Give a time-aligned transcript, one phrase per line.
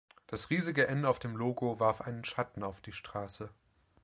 [0.25, 3.51] Das riesige N auf dem Logo warf einen Schatten auf die Straße.